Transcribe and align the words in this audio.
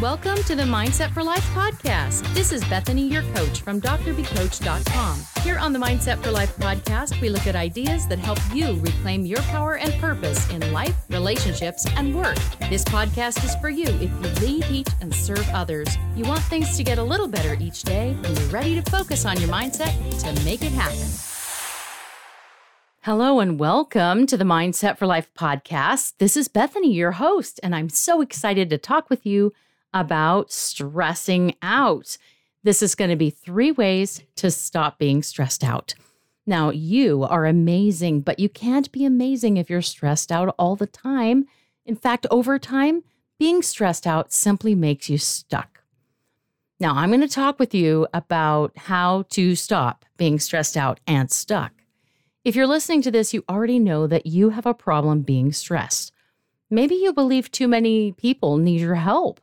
Welcome 0.00 0.42
to 0.44 0.54
the 0.54 0.62
Mindset 0.62 1.12
for 1.12 1.22
Life 1.22 1.44
podcast. 1.50 2.22
This 2.32 2.52
is 2.52 2.64
Bethany, 2.64 3.06
your 3.06 3.20
coach 3.34 3.60
from 3.60 3.82
drbcoach.com. 3.82 5.20
Here 5.42 5.58
on 5.58 5.74
the 5.74 5.78
Mindset 5.78 6.22
for 6.22 6.30
Life 6.30 6.56
podcast, 6.56 7.20
we 7.20 7.28
look 7.28 7.46
at 7.46 7.54
ideas 7.54 8.08
that 8.08 8.18
help 8.18 8.38
you 8.54 8.80
reclaim 8.80 9.26
your 9.26 9.42
power 9.42 9.76
and 9.76 9.92
purpose 10.00 10.48
in 10.48 10.72
life, 10.72 10.94
relationships, 11.10 11.86
and 11.96 12.14
work. 12.14 12.38
This 12.70 12.82
podcast 12.82 13.44
is 13.44 13.54
for 13.56 13.68
you 13.68 13.84
if 13.84 14.00
you 14.00 14.46
lead, 14.46 14.64
teach, 14.64 14.88
and 15.02 15.14
serve 15.14 15.46
others. 15.50 15.88
You 16.16 16.24
want 16.24 16.40
things 16.44 16.78
to 16.78 16.82
get 16.82 16.96
a 16.96 17.02
little 17.02 17.28
better 17.28 17.54
each 17.60 17.82
day, 17.82 18.16
and 18.24 18.38
you're 18.38 18.48
ready 18.48 18.80
to 18.80 18.90
focus 18.90 19.26
on 19.26 19.38
your 19.38 19.50
mindset 19.50 19.92
to 20.20 20.44
make 20.46 20.62
it 20.62 20.72
happen. 20.72 21.10
Hello 23.02 23.38
and 23.38 23.60
welcome 23.60 24.26
to 24.26 24.38
the 24.38 24.44
Mindset 24.44 24.96
for 24.96 25.04
Life 25.04 25.28
podcast. 25.34 26.14
This 26.16 26.38
is 26.38 26.48
Bethany, 26.48 26.90
your 26.90 27.12
host, 27.12 27.60
and 27.62 27.74
I'm 27.74 27.90
so 27.90 28.22
excited 28.22 28.70
to 28.70 28.78
talk 28.78 29.10
with 29.10 29.26
you 29.26 29.52
about 29.92 30.50
stressing 30.52 31.54
out. 31.62 32.16
This 32.62 32.82
is 32.82 32.94
going 32.94 33.10
to 33.10 33.16
be 33.16 33.30
three 33.30 33.72
ways 33.72 34.22
to 34.36 34.50
stop 34.50 34.98
being 34.98 35.22
stressed 35.22 35.64
out. 35.64 35.94
Now, 36.46 36.70
you 36.70 37.24
are 37.24 37.46
amazing, 37.46 38.22
but 38.22 38.38
you 38.38 38.48
can't 38.48 38.90
be 38.92 39.04
amazing 39.04 39.56
if 39.56 39.70
you're 39.70 39.82
stressed 39.82 40.32
out 40.32 40.54
all 40.58 40.76
the 40.76 40.86
time. 40.86 41.46
In 41.86 41.96
fact, 41.96 42.26
over 42.30 42.58
time, 42.58 43.02
being 43.38 43.62
stressed 43.62 44.06
out 44.06 44.32
simply 44.32 44.74
makes 44.74 45.08
you 45.08 45.16
stuck. 45.18 45.82
Now, 46.78 46.94
I'm 46.96 47.10
going 47.10 47.20
to 47.20 47.28
talk 47.28 47.58
with 47.58 47.74
you 47.74 48.06
about 48.14 48.72
how 48.76 49.24
to 49.30 49.54
stop 49.54 50.04
being 50.16 50.38
stressed 50.38 50.76
out 50.76 50.98
and 51.06 51.30
stuck. 51.30 51.72
If 52.42 52.56
you're 52.56 52.66
listening 52.66 53.02
to 53.02 53.10
this, 53.10 53.34
you 53.34 53.44
already 53.48 53.78
know 53.78 54.06
that 54.06 54.26
you 54.26 54.50
have 54.50 54.64
a 54.64 54.72
problem 54.72 55.20
being 55.20 55.52
stressed. 55.52 56.10
Maybe 56.70 56.94
you 56.94 57.12
believe 57.12 57.50
too 57.50 57.68
many 57.68 58.12
people 58.12 58.56
need 58.56 58.80
your 58.80 58.94
help. 58.94 59.40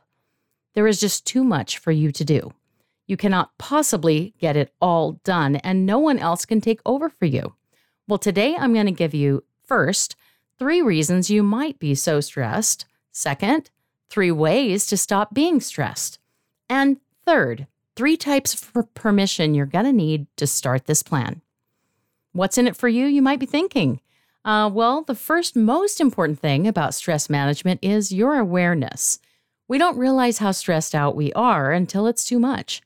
There 0.78 0.86
is 0.86 1.00
just 1.00 1.26
too 1.26 1.42
much 1.42 1.78
for 1.78 1.90
you 1.90 2.12
to 2.12 2.24
do. 2.24 2.52
You 3.08 3.16
cannot 3.16 3.58
possibly 3.58 4.32
get 4.38 4.56
it 4.56 4.72
all 4.80 5.14
done, 5.24 5.56
and 5.56 5.84
no 5.84 5.98
one 5.98 6.20
else 6.20 6.44
can 6.44 6.60
take 6.60 6.78
over 6.86 7.08
for 7.08 7.24
you. 7.24 7.54
Well, 8.06 8.20
today 8.20 8.54
I'm 8.54 8.72
going 8.74 8.86
to 8.86 8.92
give 8.92 9.12
you 9.12 9.42
first, 9.64 10.14
three 10.56 10.80
reasons 10.80 11.30
you 11.30 11.42
might 11.42 11.80
be 11.80 11.96
so 11.96 12.20
stressed. 12.20 12.84
Second, 13.10 13.70
three 14.08 14.30
ways 14.30 14.86
to 14.86 14.96
stop 14.96 15.34
being 15.34 15.60
stressed. 15.60 16.20
And 16.70 16.98
third, 17.26 17.66
three 17.96 18.16
types 18.16 18.54
of 18.54 18.94
permission 18.94 19.54
you're 19.54 19.66
going 19.66 19.86
to 19.86 19.92
need 19.92 20.28
to 20.36 20.46
start 20.46 20.86
this 20.86 21.02
plan. 21.02 21.42
What's 22.30 22.56
in 22.56 22.68
it 22.68 22.76
for 22.76 22.86
you, 22.86 23.06
you 23.06 23.20
might 23.20 23.40
be 23.40 23.46
thinking? 23.46 24.00
Uh, 24.44 24.70
well, 24.72 25.02
the 25.02 25.16
first 25.16 25.56
most 25.56 26.00
important 26.00 26.38
thing 26.38 26.68
about 26.68 26.94
stress 26.94 27.28
management 27.28 27.80
is 27.82 28.12
your 28.12 28.38
awareness. 28.38 29.18
We 29.68 29.78
don't 29.78 29.98
realize 29.98 30.38
how 30.38 30.52
stressed 30.52 30.94
out 30.94 31.14
we 31.14 31.32
are 31.34 31.72
until 31.72 32.06
it's 32.06 32.24
too 32.24 32.38
much. 32.38 32.80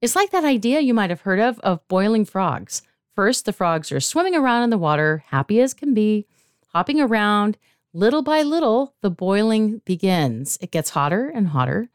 It's 0.00 0.16
like 0.16 0.30
that 0.30 0.44
idea 0.44 0.80
you 0.80 0.94
might 0.94 1.10
have 1.10 1.20
heard 1.20 1.38
of 1.38 1.60
of 1.60 1.86
boiling 1.88 2.24
frogs. 2.24 2.82
First, 3.14 3.44
the 3.44 3.52
frogs 3.52 3.92
are 3.92 4.00
swimming 4.00 4.34
around 4.34 4.64
in 4.64 4.70
the 4.70 4.78
water, 4.78 5.22
happy 5.28 5.60
as 5.60 5.74
can 5.74 5.92
be, 5.92 6.26
hopping 6.68 7.00
around. 7.00 7.58
Little 7.92 8.22
by 8.22 8.42
little, 8.42 8.94
the 9.02 9.10
boiling 9.10 9.82
begins. 9.84 10.58
It 10.62 10.70
gets 10.70 10.90
hotter 10.90 11.28
and 11.28 11.48
hotter 11.48 11.90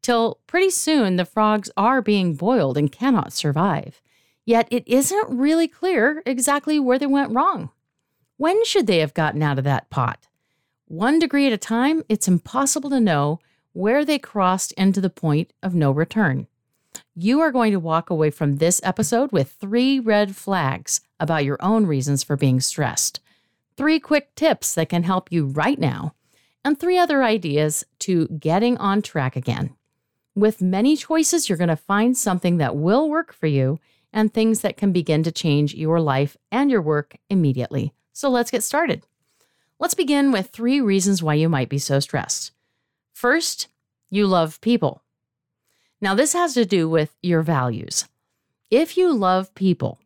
till 0.00 0.40
pretty 0.46 0.70
soon 0.70 1.16
the 1.16 1.24
frogs 1.24 1.70
are 1.76 2.02
being 2.02 2.34
boiled 2.34 2.76
and 2.76 2.90
cannot 2.90 3.32
survive. 3.32 4.00
Yet 4.44 4.66
it 4.70 4.82
isn't 4.88 5.38
really 5.38 5.68
clear 5.68 6.22
exactly 6.26 6.80
where 6.80 6.98
they 6.98 7.06
went 7.06 7.32
wrong. 7.32 7.70
When 8.38 8.64
should 8.64 8.86
they 8.86 8.98
have 8.98 9.14
gotten 9.14 9.42
out 9.42 9.58
of 9.58 9.64
that 9.64 9.88
pot? 9.90 10.26
One 10.86 11.18
degree 11.18 11.46
at 11.46 11.52
a 11.52 11.58
time, 11.58 12.02
it's 12.08 12.26
impossible 12.26 12.90
to 12.90 12.98
know 12.98 13.38
where 13.72 14.04
they 14.04 14.18
crossed 14.18 14.72
into 14.72 15.00
the 15.00 15.10
point 15.10 15.52
of 15.62 15.74
no 15.74 15.90
return. 15.90 16.46
You 17.14 17.40
are 17.40 17.52
going 17.52 17.72
to 17.72 17.80
walk 17.80 18.10
away 18.10 18.30
from 18.30 18.56
this 18.56 18.80
episode 18.84 19.32
with 19.32 19.52
three 19.52 19.98
red 19.98 20.36
flags 20.36 21.00
about 21.18 21.44
your 21.44 21.58
own 21.60 21.86
reasons 21.86 22.22
for 22.22 22.36
being 22.36 22.60
stressed, 22.60 23.20
three 23.76 23.98
quick 23.98 24.34
tips 24.34 24.74
that 24.74 24.88
can 24.88 25.02
help 25.02 25.30
you 25.30 25.46
right 25.46 25.78
now, 25.78 26.14
and 26.64 26.78
three 26.78 26.98
other 26.98 27.22
ideas 27.22 27.84
to 28.00 28.28
getting 28.28 28.76
on 28.78 29.02
track 29.02 29.36
again. 29.36 29.74
With 30.34 30.62
many 30.62 30.96
choices, 30.96 31.48
you're 31.48 31.58
going 31.58 31.68
to 31.68 31.76
find 31.76 32.16
something 32.16 32.56
that 32.58 32.76
will 32.76 33.08
work 33.08 33.32
for 33.32 33.46
you 33.46 33.78
and 34.12 34.32
things 34.32 34.60
that 34.60 34.76
can 34.76 34.92
begin 34.92 35.22
to 35.22 35.32
change 35.32 35.74
your 35.74 36.00
life 36.00 36.36
and 36.50 36.70
your 36.70 36.82
work 36.82 37.16
immediately. 37.28 37.92
So 38.12 38.28
let's 38.28 38.50
get 38.50 38.62
started. 38.62 39.06
Let's 39.78 39.94
begin 39.94 40.32
with 40.32 40.48
three 40.48 40.80
reasons 40.80 41.22
why 41.22 41.34
you 41.34 41.48
might 41.48 41.68
be 41.68 41.78
so 41.78 41.98
stressed. 42.00 42.52
First, 43.22 43.68
you 44.10 44.26
love 44.26 44.60
people. 44.60 45.00
Now, 46.00 46.12
this 46.12 46.32
has 46.32 46.54
to 46.54 46.64
do 46.64 46.88
with 46.88 47.16
your 47.22 47.42
values. 47.42 48.08
If 48.68 48.96
you 48.96 49.12
love 49.12 49.54
people, 49.54 50.00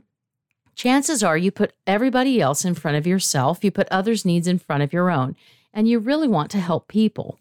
chances 0.75 1.23
are 1.23 1.39
you 1.39 1.51
put 1.51 1.73
everybody 1.87 2.43
else 2.43 2.63
in 2.63 2.75
front 2.75 2.99
of 2.99 3.07
yourself, 3.07 3.65
you 3.65 3.71
put 3.71 3.89
others' 3.91 4.27
needs 4.27 4.47
in 4.47 4.59
front 4.59 4.83
of 4.83 4.93
your 4.93 5.11
own, 5.11 5.35
and 5.73 5.89
you 5.89 5.99
really 5.99 6.29
want 6.29 6.51
to 6.51 6.61
help 6.61 6.89
people. 6.89 7.39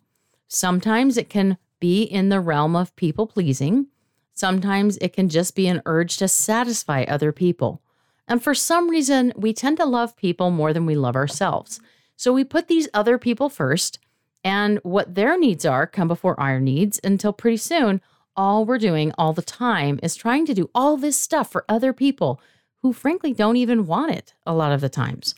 Sometimes 0.48 1.18
it 1.18 1.30
can 1.30 1.58
be 1.82 2.04
in 2.04 2.30
the 2.30 2.40
realm 2.40 2.78
of 2.78 2.96
people 2.96 3.28
pleasing. 3.28 3.88
Sometimes 4.34 4.98
it 5.02 5.12
can 5.12 5.28
just 5.28 5.58
be 5.58 5.68
an 5.68 5.82
urge 5.86 6.16
to 6.20 6.30
satisfy 6.30 7.04
other 7.04 7.34
people. 7.34 7.82
And 8.30 8.42
for 8.42 8.56
some 8.56 8.90
reason, 8.90 9.34
we 9.36 9.52
tend 9.52 9.76
to 9.80 9.86
love 9.86 10.16
people 10.16 10.52
more 10.52 10.72
than 10.72 10.86
we 10.86 10.96
love 10.96 11.18
ourselves. 11.18 11.82
So 12.16 12.32
we 12.32 12.46
put 12.46 12.70
these 12.70 12.88
other 12.94 13.18
people 13.18 13.50
first 13.50 14.00
and 14.46 14.80
what 14.84 15.16
their 15.16 15.40
needs 15.40 15.66
are 15.66 15.88
come 15.88 16.08
before 16.08 16.40
our 16.40 16.60
needs 16.60 17.00
until 17.04 17.34
pretty 17.34 17.58
soon, 17.58 18.00
all 18.38 18.64
we're 18.64 18.78
doing 18.78 19.12
all 19.18 19.34
the 19.34 19.42
time 19.42 20.00
is 20.04 20.16
trying 20.16 20.46
to 20.46 20.54
do 20.54 20.70
all 20.76 20.98
this 20.98 21.18
stuff 21.18 21.52
for 21.52 21.66
other 21.68 21.92
people 21.92 22.40
who, 22.84 22.94
frankly, 22.94 23.34
don't 23.34 23.58
even 23.58 23.88
want 23.88 24.12
it 24.12 24.36
a 24.46 24.54
lot 24.54 24.72
of 24.72 24.82
the 24.82 24.90
times. 24.90 25.34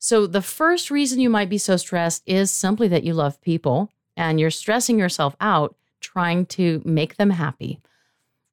So, 0.00 0.26
the 0.26 0.42
first 0.42 0.90
reason 0.90 1.20
you 1.20 1.30
might 1.30 1.48
be 1.48 1.58
so 1.58 1.76
stressed 1.76 2.24
is 2.26 2.50
simply 2.50 2.88
that 2.88 3.04
you 3.04 3.14
love 3.14 3.40
people 3.42 3.92
and 4.16 4.40
you're 4.40 4.50
stressing 4.50 4.98
yourself 4.98 5.36
out 5.40 5.76
trying 6.00 6.44
to 6.46 6.82
make 6.84 7.16
them 7.16 7.30
happy. 7.30 7.80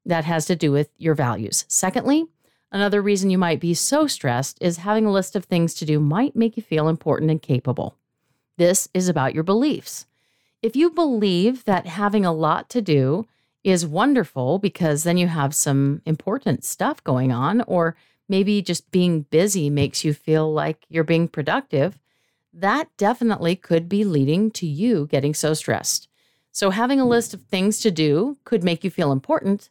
That 0.06 0.26
has 0.26 0.46
to 0.46 0.56
do 0.56 0.72
with 0.72 0.90
your 0.98 1.16
values. 1.16 1.66
Secondly, 1.68 2.26
another 2.72 3.02
reason 3.02 3.32
you 3.32 3.40
might 3.40 3.60
be 3.60 3.74
so 3.74 4.06
stressed 4.06 4.60
is 4.62 4.78
having 4.78 5.08
a 5.08 5.12
list 5.12 5.36
of 5.36 5.46
things 5.46 5.74
to 5.76 5.86
do 5.86 6.00
might 6.00 6.36
make 6.36 6.58
you 6.58 6.62
feel 6.64 6.88
important 6.88 7.32
and 7.32 7.42
capable. 7.42 7.98
This 8.58 8.88
is 8.94 9.10
about 9.10 9.34
your 9.34 9.44
beliefs. 9.44 10.06
If 10.62 10.76
you 10.76 10.90
believe 10.90 11.66
that 11.66 11.86
having 11.86 12.26
a 12.26 12.34
lot 12.34 12.70
to 12.70 12.82
do 12.82 13.28
is 13.64 13.86
wonderful 13.86 14.60
because 14.60 15.04
then 15.04 15.18
you 15.18 15.28
have 15.28 15.54
some 15.54 16.02
important 16.06 16.64
stuff 16.64 17.04
going 17.04 17.32
on, 17.32 17.62
or 17.62 17.96
maybe 18.30 18.62
just 18.62 18.90
being 18.92 19.22
busy 19.24 19.70
makes 19.70 20.04
you 20.04 20.14
feel 20.14 20.52
like 20.52 20.86
you're 20.90 21.04
being 21.04 21.28
productive, 21.28 22.00
that 22.54 22.88
definitely 22.98 23.56
could 23.56 23.90
be 23.90 24.04
leading 24.04 24.50
to 24.52 24.66
you 24.66 25.08
getting 25.08 25.34
so 25.34 25.54
stressed. 25.54 26.08
So, 26.52 26.70
having 26.70 27.02
a 27.02 27.08
list 27.08 27.34
of 27.34 27.42
things 27.42 27.80
to 27.82 27.92
do 27.92 28.38
could 28.46 28.64
make 28.64 28.84
you 28.84 28.90
feel 28.90 29.12
important, 29.12 29.70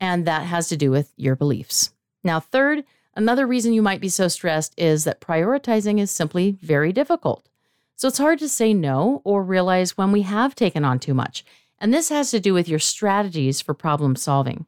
and 0.00 0.26
that 0.26 0.44
has 0.44 0.68
to 0.68 0.76
do 0.76 0.90
with 0.90 1.12
your 1.16 1.36
beliefs. 1.36 1.90
Now, 2.24 2.40
third, 2.40 2.84
another 3.14 3.46
reason 3.46 3.74
you 3.74 3.82
might 3.82 4.00
be 4.00 4.08
so 4.08 4.28
stressed 4.28 4.72
is 4.78 5.04
that 5.04 5.20
prioritizing 5.20 6.00
is 6.00 6.10
simply 6.10 6.52
very 6.52 6.92
difficult. 6.92 7.46
So 7.96 8.08
it's 8.08 8.18
hard 8.18 8.38
to 8.40 8.48
say 8.48 8.74
no 8.74 9.22
or 9.24 9.42
realize 9.42 9.96
when 9.96 10.12
we 10.12 10.22
have 10.22 10.54
taken 10.54 10.84
on 10.84 10.98
too 10.98 11.14
much. 11.14 11.44
And 11.78 11.92
this 11.92 12.10
has 12.10 12.30
to 12.30 12.40
do 12.40 12.54
with 12.54 12.68
your 12.68 12.78
strategies 12.78 13.60
for 13.60 13.74
problem 13.74 14.16
solving. 14.16 14.66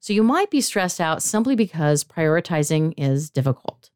So 0.00 0.14
you 0.14 0.22
might 0.22 0.50
be 0.50 0.62
stressed 0.62 1.00
out 1.00 1.22
simply 1.22 1.54
because 1.54 2.04
prioritizing 2.04 2.94
is 2.96 3.28
difficult. 3.28 3.90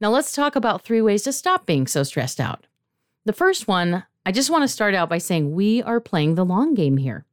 Now 0.00 0.10
let's 0.10 0.32
talk 0.32 0.56
about 0.56 0.82
three 0.82 1.02
ways 1.02 1.22
to 1.24 1.32
stop 1.32 1.66
being 1.66 1.86
so 1.86 2.02
stressed 2.02 2.40
out. 2.40 2.66
The 3.26 3.32
first 3.34 3.68
one, 3.68 4.04
I 4.24 4.32
just 4.32 4.48
want 4.50 4.62
to 4.62 4.68
start 4.68 4.94
out 4.94 5.10
by 5.10 5.18
saying 5.18 5.52
we 5.52 5.82
are 5.82 6.00
playing 6.00 6.34
the 6.34 6.44
long 6.44 6.74
game 6.74 6.96
here. 6.96 7.26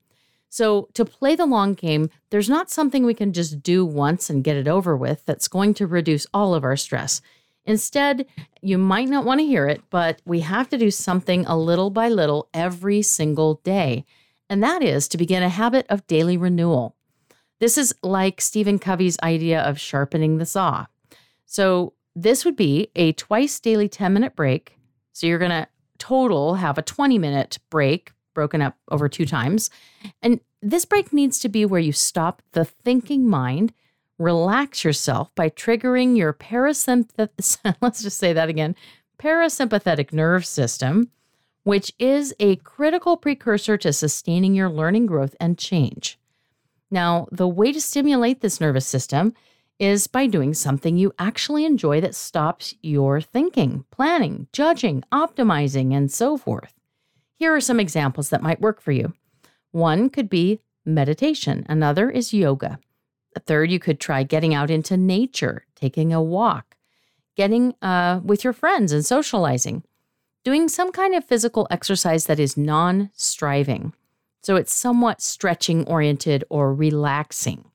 So, 0.49 0.87
to 0.93 1.03
play 1.03 1.35
the 1.35 1.45
long 1.45 1.73
game, 1.73 2.09
there's 2.29 2.47
not 2.47 2.69
something 2.69 3.05
we 3.05 3.13
can 3.13 3.33
just 3.33 3.61
do 3.61 3.85
once 3.85 4.29
and 4.29 4.43
get 4.43 4.55
it 4.55 4.69
over 4.69 4.95
with 4.95 5.25
that's 5.25 5.49
going 5.49 5.73
to 5.73 5.85
reduce 5.85 6.25
all 6.33 6.55
of 6.55 6.63
our 6.63 6.77
stress. 6.77 7.21
Instead, 7.65 8.25
you 8.61 8.77
might 8.77 9.09
not 9.09 9.25
want 9.25 9.39
to 9.39 9.45
hear 9.45 9.67
it, 9.67 9.81
but 9.89 10.21
we 10.25 10.41
have 10.41 10.69
to 10.69 10.77
do 10.77 10.91
something 10.91 11.45
a 11.45 11.57
little 11.57 11.89
by 11.89 12.09
little 12.09 12.47
every 12.53 13.01
single 13.01 13.55
day. 13.63 14.05
And 14.49 14.63
that 14.63 14.83
is 14.83 15.07
to 15.09 15.17
begin 15.17 15.43
a 15.43 15.49
habit 15.49 15.85
of 15.89 16.05
daily 16.07 16.37
renewal. 16.37 16.95
This 17.59 17.77
is 17.77 17.95
like 18.03 18.41
Stephen 18.41 18.77
Covey's 18.77 19.17
idea 19.23 19.61
of 19.61 19.79
sharpening 19.79 20.37
the 20.37 20.45
saw. 20.45 20.85
So, 21.45 21.93
this 22.17 22.45
would 22.45 22.55
be 22.55 22.89
a 22.95 23.11
twice 23.13 23.59
daily 23.59 23.89
10 23.89 24.13
minute 24.13 24.35
break. 24.35 24.77
So, 25.13 25.27
you're 25.27 25.39
going 25.39 25.51
to 25.51 25.67
total 25.97 26.55
have 26.55 26.77
a 26.77 26.81
20 26.81 27.17
minute 27.17 27.57
break 27.69 28.11
broken 28.33 28.61
up 28.61 28.75
over 28.91 29.09
two 29.09 29.25
times. 29.25 29.69
And 30.21 30.39
this 30.61 30.85
break 30.85 31.13
needs 31.13 31.39
to 31.39 31.49
be 31.49 31.65
where 31.65 31.79
you 31.79 31.91
stop 31.91 32.41
the 32.51 32.65
thinking 32.65 33.27
mind 33.27 33.73
relax 34.17 34.83
yourself 34.83 35.33
by 35.35 35.49
triggering 35.49 36.17
your 36.17 36.33
parasympathetic, 36.33 37.75
let's 37.81 38.01
just 38.01 38.17
say 38.17 38.33
that 38.33 38.49
again, 38.49 38.75
parasympathetic 39.19 40.13
nerve 40.13 40.45
system, 40.45 41.09
which 41.63 41.91
is 41.99 42.33
a 42.39 42.57
critical 42.57 43.17
precursor 43.17 43.77
to 43.77 43.91
sustaining 43.91 44.53
your 44.53 44.69
learning 44.69 45.05
growth 45.05 45.35
and 45.39 45.57
change. 45.57 46.19
Now, 46.91 47.27
the 47.31 47.47
way 47.47 47.71
to 47.71 47.81
stimulate 47.81 48.41
this 48.41 48.61
nervous 48.61 48.85
system 48.85 49.33
is 49.79 50.07
by 50.07 50.27
doing 50.27 50.53
something 50.53 50.97
you 50.97 51.13
actually 51.19 51.65
enjoy 51.65 51.99
that 51.99 52.15
stops 52.15 52.73
your 52.81 53.19
thinking, 53.19 53.83
planning, 53.91 54.47
judging, 54.53 55.03
optimizing, 55.11 55.93
and 55.93 56.11
so 56.11 56.37
forth. 56.37 56.73
Here 57.35 57.53
are 57.53 57.61
some 57.61 57.79
examples 57.79 58.29
that 58.29 58.41
might 58.41 58.61
work 58.61 58.79
for 58.79 58.93
you. 58.93 59.13
One 59.71 60.09
could 60.09 60.29
be 60.29 60.61
meditation, 60.85 61.65
another 61.67 62.09
is 62.09 62.33
yoga. 62.33 62.79
Third, 63.39 63.71
you 63.71 63.79
could 63.79 63.99
try 63.99 64.23
getting 64.23 64.53
out 64.53 64.71
into 64.71 64.97
nature, 64.97 65.65
taking 65.75 66.13
a 66.13 66.21
walk, 66.21 66.75
getting 67.35 67.75
uh, 67.81 68.21
with 68.23 68.43
your 68.43 68.53
friends 68.53 68.91
and 68.91 69.05
socializing, 69.05 69.83
doing 70.43 70.67
some 70.67 70.91
kind 70.91 71.15
of 71.15 71.25
physical 71.25 71.67
exercise 71.69 72.25
that 72.25 72.39
is 72.39 72.57
non 72.57 73.09
striving. 73.13 73.93
So 74.41 74.55
it's 74.55 74.73
somewhat 74.73 75.21
stretching 75.21 75.85
oriented 75.87 76.43
or 76.49 76.73
relaxing. 76.73 77.65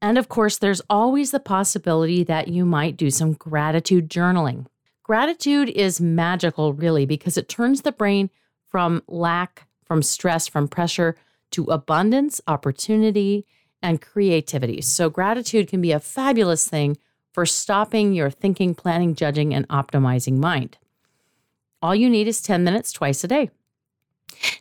And 0.00 0.16
of 0.16 0.28
course, 0.28 0.58
there's 0.58 0.80
always 0.88 1.30
the 1.30 1.40
possibility 1.40 2.24
that 2.24 2.48
you 2.48 2.64
might 2.64 2.96
do 2.96 3.10
some 3.10 3.32
gratitude 3.32 4.08
journaling. 4.08 4.66
Gratitude 5.02 5.68
is 5.70 6.00
magical, 6.00 6.72
really, 6.72 7.04
because 7.04 7.36
it 7.36 7.48
turns 7.48 7.82
the 7.82 7.92
brain 7.92 8.30
from 8.68 9.02
lack, 9.08 9.66
from 9.84 10.02
stress, 10.02 10.46
from 10.46 10.68
pressure 10.68 11.16
to 11.50 11.64
abundance, 11.64 12.40
opportunity, 12.46 13.44
and 13.82 14.00
creativity. 14.00 14.80
So, 14.80 15.10
gratitude 15.10 15.68
can 15.68 15.80
be 15.80 15.92
a 15.92 16.00
fabulous 16.00 16.68
thing 16.68 16.96
for 17.32 17.46
stopping 17.46 18.12
your 18.12 18.30
thinking, 18.30 18.74
planning, 18.74 19.14
judging, 19.14 19.54
and 19.54 19.68
optimizing 19.68 20.38
mind. 20.38 20.78
All 21.82 21.94
you 21.94 22.10
need 22.10 22.28
is 22.28 22.42
10 22.42 22.62
minutes 22.64 22.92
twice 22.92 23.24
a 23.24 23.28
day. 23.28 23.50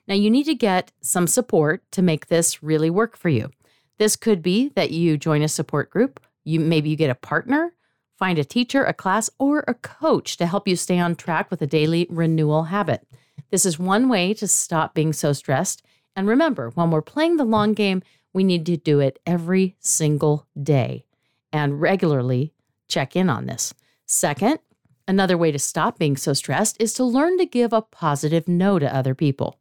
Now, 0.07 0.15
you 0.15 0.29
need 0.29 0.45
to 0.45 0.55
get 0.55 0.91
some 1.01 1.27
support 1.27 1.83
to 1.91 2.01
make 2.01 2.27
this 2.27 2.63
really 2.63 2.89
work 2.89 3.17
for 3.17 3.29
you. 3.29 3.51
This 3.97 4.15
could 4.15 4.41
be 4.41 4.69
that 4.69 4.91
you 4.91 5.17
join 5.17 5.41
a 5.41 5.47
support 5.47 5.89
group, 5.89 6.19
you 6.43 6.59
maybe 6.59 6.89
you 6.89 6.95
get 6.95 7.09
a 7.09 7.15
partner, 7.15 7.73
find 8.17 8.39
a 8.39 8.45
teacher, 8.45 8.83
a 8.83 8.93
class, 8.93 9.29
or 9.39 9.63
a 9.67 9.73
coach 9.73 10.37
to 10.37 10.45
help 10.45 10.67
you 10.67 10.75
stay 10.75 10.99
on 10.99 11.15
track 11.15 11.51
with 11.51 11.61
a 11.61 11.67
daily 11.67 12.07
renewal 12.09 12.63
habit. 12.63 13.05
This 13.51 13.65
is 13.65 13.79
one 13.79 14.09
way 14.09 14.33
to 14.35 14.47
stop 14.47 14.93
being 14.93 15.13
so 15.13 15.33
stressed. 15.33 15.81
And 16.15 16.27
remember, 16.27 16.69
when 16.71 16.91
we're 16.91 17.01
playing 17.01 17.37
the 17.37 17.45
long 17.45 17.73
game, 17.73 18.03
we 18.33 18.43
need 18.43 18.65
to 18.67 18.77
do 18.77 18.99
it 18.99 19.19
every 19.25 19.75
single 19.79 20.47
day 20.61 21.05
and 21.51 21.81
regularly 21.81 22.53
check 22.87 23.15
in 23.15 23.29
on 23.29 23.45
this. 23.45 23.73
Second, 24.05 24.59
another 25.07 25.37
way 25.37 25.51
to 25.51 25.59
stop 25.59 25.97
being 25.97 26.17
so 26.17 26.33
stressed 26.33 26.79
is 26.79 26.93
to 26.93 27.03
learn 27.03 27.37
to 27.37 27.45
give 27.45 27.73
a 27.73 27.81
positive 27.81 28.47
no 28.47 28.79
to 28.79 28.95
other 28.95 29.15
people. 29.15 29.59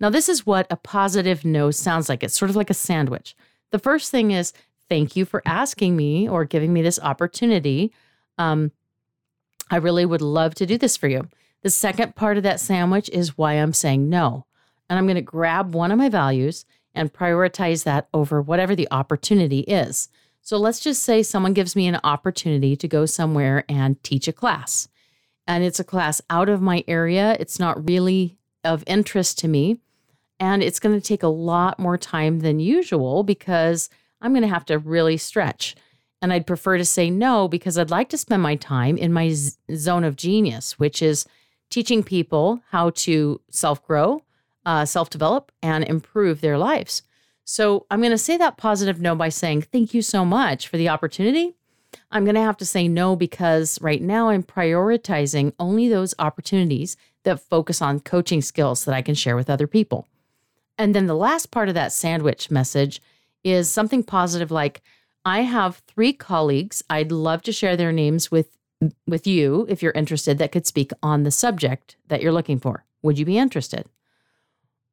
Now, 0.00 0.10
this 0.10 0.28
is 0.28 0.44
what 0.44 0.66
a 0.70 0.76
positive 0.76 1.44
no 1.44 1.70
sounds 1.70 2.08
like. 2.08 2.22
It's 2.22 2.36
sort 2.36 2.50
of 2.50 2.56
like 2.56 2.70
a 2.70 2.74
sandwich. 2.74 3.36
The 3.70 3.78
first 3.78 4.10
thing 4.10 4.32
is, 4.32 4.52
thank 4.88 5.16
you 5.16 5.24
for 5.24 5.42
asking 5.46 5.96
me 5.96 6.28
or 6.28 6.44
giving 6.44 6.72
me 6.72 6.82
this 6.82 7.00
opportunity. 7.00 7.92
Um, 8.36 8.72
I 9.70 9.76
really 9.76 10.04
would 10.04 10.20
love 10.20 10.54
to 10.56 10.66
do 10.66 10.76
this 10.76 10.96
for 10.96 11.08
you. 11.08 11.28
The 11.62 11.70
second 11.70 12.14
part 12.14 12.36
of 12.36 12.42
that 12.42 12.60
sandwich 12.60 13.08
is 13.10 13.38
why 13.38 13.54
I'm 13.54 13.72
saying 13.72 14.10
no. 14.10 14.46
And 14.90 14.98
I'm 14.98 15.06
going 15.06 15.14
to 15.14 15.22
grab 15.22 15.74
one 15.74 15.90
of 15.90 15.98
my 15.98 16.10
values 16.10 16.66
and 16.94 17.12
prioritize 17.12 17.84
that 17.84 18.08
over 18.14 18.40
whatever 18.40 18.74
the 18.74 18.88
opportunity 18.90 19.60
is. 19.60 20.08
So 20.40 20.58
let's 20.58 20.80
just 20.80 21.02
say 21.02 21.22
someone 21.22 21.54
gives 21.54 21.74
me 21.74 21.86
an 21.86 22.00
opportunity 22.04 22.76
to 22.76 22.86
go 22.86 23.06
somewhere 23.06 23.64
and 23.68 24.02
teach 24.02 24.28
a 24.28 24.32
class. 24.32 24.88
And 25.46 25.64
it's 25.64 25.80
a 25.80 25.84
class 25.84 26.20
out 26.30 26.48
of 26.48 26.60
my 26.60 26.84
area. 26.86 27.36
It's 27.40 27.58
not 27.58 27.88
really 27.88 28.36
of 28.62 28.84
interest 28.86 29.38
to 29.40 29.48
me. 29.48 29.78
And 30.40 30.62
it's 30.62 30.80
going 30.80 30.98
to 30.98 31.06
take 31.06 31.22
a 31.22 31.28
lot 31.28 31.78
more 31.78 31.96
time 31.96 32.40
than 32.40 32.60
usual 32.60 33.22
because 33.22 33.88
I'm 34.20 34.32
going 34.32 34.42
to 34.42 34.48
have 34.48 34.64
to 34.66 34.78
really 34.78 35.16
stretch. 35.16 35.76
And 36.20 36.32
I'd 36.32 36.46
prefer 36.46 36.78
to 36.78 36.84
say 36.84 37.10
no 37.10 37.48
because 37.48 37.78
I'd 37.78 37.90
like 37.90 38.08
to 38.10 38.18
spend 38.18 38.42
my 38.42 38.56
time 38.56 38.96
in 38.96 39.12
my 39.12 39.30
z- 39.30 39.52
zone 39.74 40.04
of 40.04 40.16
genius, 40.16 40.78
which 40.78 41.02
is 41.02 41.26
teaching 41.70 42.02
people 42.02 42.62
how 42.70 42.90
to 42.90 43.40
self 43.50 43.84
grow, 43.86 44.22
uh, 44.66 44.84
self 44.84 45.10
develop, 45.10 45.52
and 45.62 45.84
improve 45.84 46.40
their 46.40 46.58
lives. 46.58 47.02
So 47.44 47.86
I'm 47.90 48.00
going 48.00 48.10
to 48.10 48.18
say 48.18 48.36
that 48.38 48.56
positive 48.56 49.00
no 49.00 49.14
by 49.14 49.28
saying, 49.28 49.62
Thank 49.62 49.94
you 49.94 50.02
so 50.02 50.24
much 50.24 50.68
for 50.68 50.76
the 50.76 50.88
opportunity. 50.88 51.54
I'm 52.10 52.24
going 52.24 52.34
to 52.34 52.40
have 52.40 52.56
to 52.58 52.66
say 52.66 52.88
no 52.88 53.14
because 53.14 53.80
right 53.80 54.02
now 54.02 54.28
I'm 54.28 54.42
prioritizing 54.42 55.52
only 55.58 55.88
those 55.88 56.14
opportunities 56.18 56.96
that 57.22 57.40
focus 57.40 57.80
on 57.80 58.00
coaching 58.00 58.42
skills 58.42 58.84
that 58.84 58.94
I 58.94 59.02
can 59.02 59.14
share 59.14 59.36
with 59.36 59.50
other 59.50 59.66
people. 59.66 60.06
And 60.76 60.94
then 60.94 61.06
the 61.06 61.14
last 61.14 61.50
part 61.50 61.68
of 61.68 61.74
that 61.74 61.92
sandwich 61.92 62.50
message 62.50 63.00
is 63.44 63.70
something 63.70 64.02
positive 64.02 64.50
like, 64.50 64.82
I 65.24 65.40
have 65.42 65.82
three 65.86 66.12
colleagues. 66.12 66.82
I'd 66.90 67.12
love 67.12 67.42
to 67.42 67.52
share 67.52 67.76
their 67.76 67.92
names 67.92 68.30
with 68.30 68.48
with 69.06 69.26
you 69.26 69.64
if 69.70 69.82
you're 69.82 69.92
interested 69.92 70.36
that 70.36 70.52
could 70.52 70.66
speak 70.66 70.90
on 71.02 71.22
the 71.22 71.30
subject 71.30 71.96
that 72.08 72.20
you're 72.20 72.32
looking 72.32 72.58
for. 72.58 72.84
Would 73.02 73.18
you 73.18 73.24
be 73.24 73.38
interested? 73.38 73.86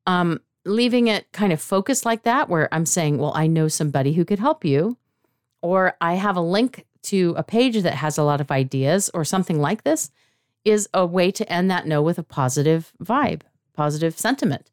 Um, 0.05 0.41
leaving 0.65 1.07
it 1.07 1.31
kind 1.31 1.51
of 1.51 1.61
focused 1.61 2.05
like 2.05 2.23
that, 2.23 2.49
where 2.49 2.73
I'm 2.73 2.85
saying, 2.85 3.17
well, 3.17 3.33
I 3.35 3.47
know 3.47 3.67
somebody 3.67 4.13
who 4.13 4.25
could 4.25 4.39
help 4.39 4.63
you, 4.63 4.97
or 5.61 5.95
I 6.01 6.15
have 6.15 6.35
a 6.35 6.41
link 6.41 6.85
to 7.03 7.33
a 7.37 7.43
page 7.43 7.81
that 7.81 7.95
has 7.95 8.17
a 8.17 8.23
lot 8.23 8.41
of 8.41 8.51
ideas 8.51 9.09
or 9.13 9.25
something 9.25 9.59
like 9.59 9.83
this, 9.83 10.11
is 10.63 10.87
a 10.93 11.05
way 11.05 11.31
to 11.31 11.51
end 11.51 11.71
that 11.71 11.87
no 11.87 12.01
with 12.01 12.19
a 12.19 12.23
positive 12.23 12.93
vibe, 13.03 13.41
positive 13.73 14.19
sentiment. 14.19 14.69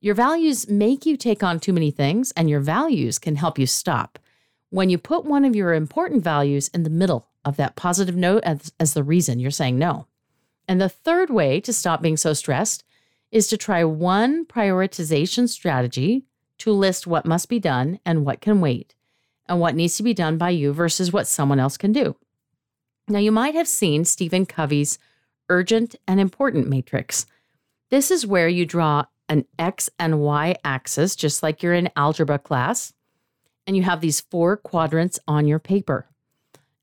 Your 0.00 0.14
values 0.14 0.68
make 0.68 1.06
you 1.06 1.16
take 1.16 1.42
on 1.42 1.58
too 1.58 1.72
many 1.72 1.90
things, 1.90 2.32
and 2.36 2.50
your 2.50 2.60
values 2.60 3.18
can 3.18 3.36
help 3.36 3.58
you 3.58 3.66
stop. 3.66 4.18
When 4.68 4.90
you 4.90 4.98
put 4.98 5.24
one 5.24 5.44
of 5.44 5.56
your 5.56 5.72
important 5.72 6.22
values 6.22 6.68
in 6.68 6.82
the 6.82 6.90
middle 6.90 7.28
of 7.44 7.56
that 7.56 7.76
positive 7.76 8.16
note 8.16 8.44
as, 8.44 8.72
as 8.78 8.92
the 8.92 9.02
reason 9.02 9.38
you're 9.38 9.50
saying 9.50 9.78
no. 9.78 10.06
And 10.68 10.80
the 10.80 10.88
third 10.88 11.30
way 11.30 11.60
to 11.60 11.72
stop 11.72 12.02
being 12.02 12.16
so 12.16 12.32
stressed 12.34 12.84
is 13.30 13.48
to 13.48 13.56
try 13.56 13.84
one 13.84 14.44
prioritization 14.46 15.48
strategy 15.48 16.24
to 16.58 16.72
list 16.72 17.06
what 17.06 17.26
must 17.26 17.48
be 17.48 17.58
done 17.58 17.98
and 18.04 18.24
what 18.24 18.40
can 18.40 18.60
wait, 18.60 18.94
and 19.48 19.60
what 19.60 19.74
needs 19.74 19.96
to 19.96 20.02
be 20.02 20.14
done 20.14 20.38
by 20.38 20.50
you 20.50 20.72
versus 20.72 21.12
what 21.12 21.26
someone 21.26 21.60
else 21.60 21.76
can 21.76 21.92
do. 21.92 22.16
Now, 23.08 23.18
you 23.18 23.30
might 23.30 23.54
have 23.54 23.68
seen 23.68 24.04
Stephen 24.04 24.46
Covey's 24.46 24.98
urgent 25.48 25.94
and 26.08 26.18
important 26.18 26.68
matrix. 26.68 27.26
This 27.90 28.10
is 28.10 28.26
where 28.26 28.48
you 28.48 28.66
draw 28.66 29.04
an 29.28 29.44
X 29.58 29.90
and 29.98 30.20
Y 30.20 30.56
axis, 30.64 31.14
just 31.14 31.42
like 31.42 31.62
you're 31.62 31.74
in 31.74 31.90
algebra 31.94 32.38
class. 32.38 32.92
And 33.66 33.76
you 33.76 33.82
have 33.82 34.00
these 34.00 34.20
four 34.20 34.56
quadrants 34.56 35.18
on 35.26 35.46
your 35.46 35.58
paper. 35.58 36.08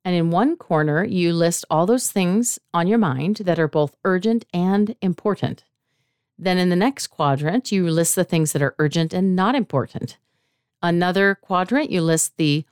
And 0.06 0.16
in 0.16 0.32
one 0.32 0.58
corner, 0.58 1.04
you 1.04 1.34
list 1.34 1.64
all 1.70 1.86
those 1.86 2.12
things 2.12 2.60
on 2.74 2.88
your 2.88 2.98
mind 2.98 3.38
that 3.38 3.60
are 3.60 3.70
both 3.70 3.96
urgent 4.04 4.46
and 4.54 4.96
important. 5.02 5.64
Then 6.44 6.58
in 6.58 6.70
the 6.70 6.76
next 6.76 7.08
quadrant, 7.08 7.72
you 7.72 7.90
list 7.90 8.16
the 8.16 8.24
things 8.24 8.52
that 8.52 8.62
are 8.62 8.76
urgent 8.78 9.14
and 9.14 9.36
not 9.36 9.56
important. 9.56 10.18
Another 10.82 11.36
quadrant, 11.36 11.90
you 11.90 12.02
list 12.02 12.36
the 12.38 12.66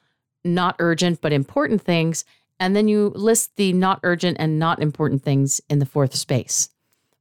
not 0.44 0.76
urgent 0.80 1.22
but 1.22 1.32
important 1.32 1.82
things. 1.82 2.26
And 2.60 2.76
then 2.76 2.88
you 2.88 3.14
list 3.16 3.56
the 3.56 3.74
not 3.74 4.00
urgent 4.04 4.38
and 4.40 4.60
not 4.60 4.82
important 4.82 5.24
things 5.24 5.62
in 5.70 5.80
the 5.80 5.86
fourth 5.86 6.14
space. 6.16 6.70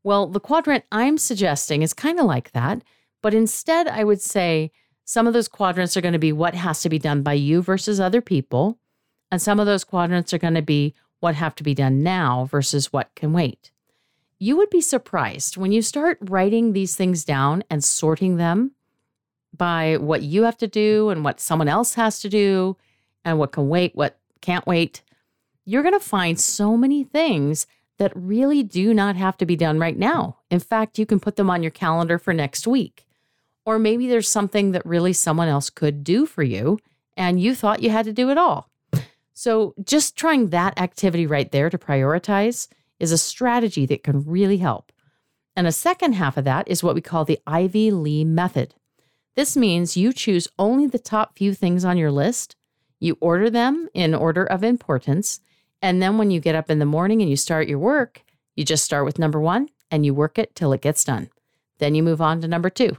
Well, 0.03 0.27
the 0.27 0.41
quadrant 0.41 0.85
I'm 0.91 1.19
suggesting 1.19 1.83
is 1.83 1.95
kind 1.95 2.19
of 2.19 2.27
like 2.27 2.51
that, 2.53 2.83
but 3.23 3.33
instead 3.33 3.87
I 3.87 4.03
would 4.03 4.21
say 4.21 4.71
some 5.05 5.27
of 5.27 5.33
those 5.33 5.49
quadrants 5.49 5.97
are 5.97 6.01
going 6.01 6.15
to 6.15 6.19
be 6.19 6.33
what 6.33 6.55
has 6.55 6.83
to 6.83 6.89
be 6.89 6.99
done 6.99 7.23
by 7.23 7.35
you 7.35 7.63
versus 7.63 8.01
other 8.01 8.21
people, 8.21 8.79
and 9.31 9.41
some 9.41 9.61
of 9.61 9.67
those 9.67 9.85
quadrants 9.85 10.33
are 10.33 10.39
going 10.39 10.55
to 10.55 10.63
be 10.63 10.95
what 11.21 11.35
have 11.35 11.55
to 11.57 11.63
be 11.63 11.75
done 11.75 12.03
now 12.03 12.47
versus 12.47 12.93
what 12.93 13.15
can 13.15 13.33
wait. 13.33 13.71
You 14.43 14.57
would 14.57 14.71
be 14.71 14.81
surprised 14.81 15.59
when 15.59 15.71
you 15.71 15.83
start 15.83 16.17
writing 16.23 16.73
these 16.73 16.97
things 16.97 17.27
down 17.27 17.63
and 17.69 17.85
sorting 17.85 18.37
them 18.37 18.73
by 19.55 19.99
what 19.99 20.23
you 20.23 20.45
have 20.45 20.57
to 20.59 20.67
do 20.67 21.11
and 21.11 21.23
what 21.23 21.41
someone 21.41 21.69
else 21.69 21.93
has 21.95 22.21
to 22.21 22.31
do 22.31 22.79
and 23.23 23.39
what 23.39 23.53
can 23.53 23.69
wait, 23.69 23.95
what 23.95 24.19
can't 24.41 24.67
wait. 24.67 25.03
You're 25.67 25.83
going 25.83 25.93
to 25.93 26.01
find 26.01 26.41
so 26.41 26.75
many 26.75 27.05
things 27.05 27.67
that 27.99 28.13
really 28.15 28.63
do 28.63 28.95
not 28.95 29.15
have 29.15 29.37
to 29.37 29.45
be 29.45 29.57
done 29.57 29.79
right 29.79 29.99
now. 29.99 30.39
In 30.51 30.59
fact, 30.59 30.99
you 30.99 31.05
can 31.05 31.21
put 31.21 31.37
them 31.37 31.51
on 31.51 31.63
your 31.63 31.71
calendar 31.71 32.19
for 32.19 32.33
next 32.33 32.67
week. 32.67 33.07
Or 33.67 33.79
maybe 33.79 34.09
there's 34.09 34.27
something 34.27 34.73
that 34.73 34.87
really 34.87 35.13
someone 35.13 35.49
else 35.49 35.69
could 35.69 36.03
do 36.03 36.25
for 36.25 36.43
you 36.43 36.79
and 37.15 37.43
you 37.43 37.55
thought 37.55 37.83
you 37.83 37.91
had 37.91 38.07
to 38.07 38.13
do 38.15 38.31
it 38.31 38.39
all. 38.39 38.71
So, 39.35 39.75
just 39.85 40.17
trying 40.17 40.49
that 40.49 40.79
activity 40.79 41.27
right 41.27 41.51
there 41.51 41.71
to 41.71 41.79
prioritize 41.79 42.69
is 43.01 43.11
a 43.11 43.19
strategy 43.19 43.87
that 43.87 44.05
can 44.05 44.25
really 44.25 44.59
help. 44.59 44.93
And 45.57 45.67
a 45.67 45.73
second 45.73 46.13
half 46.13 46.37
of 46.37 46.45
that 46.45 46.69
is 46.69 46.83
what 46.83 46.95
we 46.95 47.01
call 47.01 47.25
the 47.25 47.41
Ivy 47.47 47.91
Lee 47.91 48.25
method. 48.25 48.75
This 49.35 49.57
means 49.57 49.97
you 49.97 50.13
choose 50.13 50.49
only 50.59 50.87
the 50.87 50.99
top 50.99 51.37
few 51.37 51.55
things 51.55 51.85
on 51.85 51.97
your 51.97 52.13
list, 52.13 52.57
you 53.01 53.17
order 53.21 53.51
them 53.51 53.89
in 53.95 54.15
order 54.15 54.45
of 54.45 54.63
importance, 54.63 55.41
and 55.83 56.03
then 56.03 56.19
when 56.19 56.31
you 56.31 56.41
get 56.41 56.55
up 56.55 56.71
in 56.71 56.79
the 56.79 56.85
morning 56.85 57.21
and 57.23 57.31
you 57.31 57.37
start 57.37 57.69
your 57.69 57.79
work, 57.79 58.23
you 58.55 58.65
just 58.65 58.85
start 58.85 59.05
with 59.05 59.19
number 59.19 59.41
one 59.41 59.71
and 59.91 60.05
you 60.05 60.13
work 60.13 60.39
it 60.39 60.55
till 60.55 60.73
it 60.73 60.83
gets 60.83 61.05
done. 61.05 61.31
Then 61.79 61.95
you 61.95 62.03
move 62.03 62.21
on 62.21 62.41
to 62.43 62.49
number 62.49 62.69
two. 62.69 62.99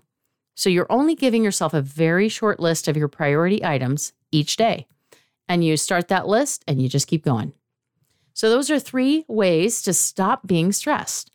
So 0.55 0.70
you're 0.70 0.91
only 0.91 1.15
giving 1.15 1.43
yourself 1.43 1.74
a 1.74 1.81
very 1.81 2.27
short 2.27 2.60
list 2.60 2.88
of 2.88 2.98
your 2.98 3.08
priority 3.08 3.63
items 3.63 4.13
each 4.31 4.58
day. 4.58 4.88
And 5.48 5.63
you 5.63 5.77
start 5.77 6.08
that 6.08 6.27
list 6.27 6.63
and 6.67 6.81
you 6.81 6.89
just 6.89 7.08
keep 7.08 7.24
going. 7.24 7.53
So, 8.33 8.50
those 8.50 8.71
are 8.71 8.79
three 8.79 9.25
ways 9.27 9.83
to 9.83 9.93
stop 9.93 10.47
being 10.47 10.71
stressed 10.71 11.31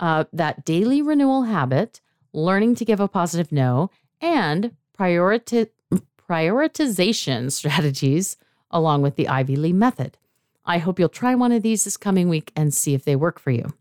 uh, 0.00 0.24
that 0.32 0.64
daily 0.64 1.02
renewal 1.02 1.44
habit, 1.44 2.00
learning 2.32 2.74
to 2.76 2.84
give 2.84 3.00
a 3.00 3.08
positive 3.08 3.52
no, 3.52 3.90
and 4.20 4.72
prioritization 4.98 7.52
strategies 7.52 8.36
along 8.70 9.02
with 9.02 9.16
the 9.16 9.28
Ivy 9.28 9.56
Lee 9.56 9.72
method. 9.72 10.16
I 10.64 10.78
hope 10.78 10.98
you'll 10.98 11.08
try 11.08 11.34
one 11.34 11.52
of 11.52 11.62
these 11.62 11.84
this 11.84 11.96
coming 11.96 12.28
week 12.28 12.52
and 12.54 12.72
see 12.72 12.94
if 12.94 13.04
they 13.04 13.16
work 13.16 13.40
for 13.40 13.50
you. 13.50 13.74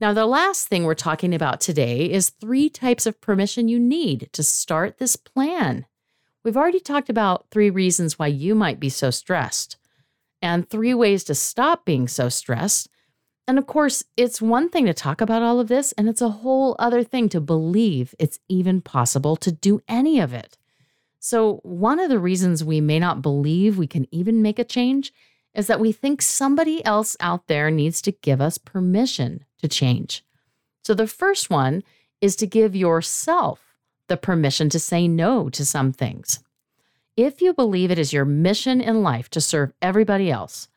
Now, 0.00 0.12
the 0.12 0.26
last 0.26 0.68
thing 0.68 0.84
we're 0.84 0.94
talking 0.94 1.34
about 1.34 1.60
today 1.60 2.10
is 2.10 2.30
three 2.30 2.70
types 2.70 3.06
of 3.06 3.20
permission 3.20 3.68
you 3.68 3.78
need 3.78 4.28
to 4.32 4.42
start 4.42 4.98
this 4.98 5.16
plan. 5.16 5.86
We've 6.42 6.56
already 6.56 6.80
talked 6.80 7.10
about 7.10 7.46
three 7.50 7.68
reasons 7.68 8.18
why 8.18 8.28
you 8.28 8.54
might 8.54 8.80
be 8.80 8.88
so 8.88 9.10
stressed 9.10 9.76
and 10.42 10.68
three 10.68 10.94
ways 10.94 11.24
to 11.24 11.34
stop 11.34 11.84
being 11.84 12.08
so 12.08 12.28
stressed. 12.28 12.88
And 13.46 13.58
of 13.58 13.66
course, 13.66 14.04
it's 14.16 14.40
one 14.40 14.68
thing 14.68 14.86
to 14.86 14.94
talk 14.94 15.20
about 15.20 15.42
all 15.42 15.60
of 15.60 15.68
this, 15.68 15.92
and 15.92 16.08
it's 16.08 16.22
a 16.22 16.28
whole 16.28 16.76
other 16.78 17.02
thing 17.02 17.28
to 17.30 17.40
believe 17.40 18.14
it's 18.18 18.38
even 18.48 18.80
possible 18.80 19.36
to 19.36 19.50
do 19.50 19.80
any 19.88 20.20
of 20.20 20.32
it. 20.32 20.56
So, 21.18 21.56
one 21.64 21.98
of 21.98 22.08
the 22.08 22.18
reasons 22.18 22.64
we 22.64 22.80
may 22.80 22.98
not 22.98 23.22
believe 23.22 23.76
we 23.76 23.86
can 23.86 24.06
even 24.10 24.40
make 24.40 24.58
a 24.58 24.64
change 24.64 25.12
is 25.54 25.66
that 25.66 25.80
we 25.80 25.92
think 25.92 26.22
somebody 26.22 26.84
else 26.84 27.16
out 27.20 27.46
there 27.46 27.70
needs 27.70 28.00
to 28.02 28.12
give 28.12 28.40
us 28.40 28.58
permission 28.58 29.44
to 29.60 29.68
change. 29.68 30.24
So 30.82 30.94
the 30.94 31.06
first 31.06 31.50
one 31.50 31.82
is 32.20 32.36
to 32.36 32.46
give 32.46 32.76
yourself 32.76 33.76
the 34.08 34.16
permission 34.16 34.68
to 34.70 34.78
say 34.78 35.08
no 35.08 35.48
to 35.50 35.64
some 35.64 35.92
things. 35.92 36.40
If 37.20 37.42
you 37.42 37.52
believe 37.52 37.90
it 37.90 37.98
is 37.98 38.14
your 38.14 38.24
mission 38.24 38.80
in 38.80 39.02
life 39.02 39.28
to 39.32 39.42
serve 39.42 39.74
everybody 39.82 40.30
else, 40.30 40.68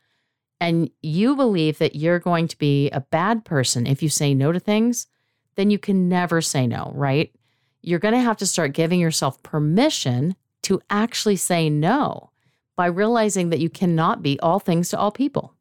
and 0.60 0.90
you 1.02 1.38
believe 1.38 1.78
that 1.78 1.96
you're 1.96 2.20
going 2.20 2.50
to 2.50 2.58
be 2.58 2.90
a 2.90 3.00
bad 3.00 3.46
person 3.46 3.88
if 3.88 4.04
you 4.04 4.10
say 4.10 4.34
no 4.34 4.52
to 4.52 4.60
things, 4.60 5.08
then 5.56 5.70
you 5.70 5.80
can 5.80 6.10
never 6.10 6.42
say 6.42 6.68
no, 6.68 6.92
right? 6.96 7.34
You're 7.82 8.00
going 8.00 8.14
to 8.14 8.20
have 8.20 8.36
to 8.40 8.46
start 8.46 8.74
giving 8.74 9.00
yourself 9.00 9.42
permission 9.42 10.36
to 10.64 10.82
actually 10.90 11.38
say 11.38 11.70
no 11.70 12.32
by 12.76 12.88
realizing 12.88 13.50
that 13.50 13.62
you 13.62 13.70
cannot 13.70 14.22
be 14.22 14.38
all 14.42 14.60
things 14.60 14.90
to 14.90 15.00
all 15.00 15.12
people. 15.12 15.54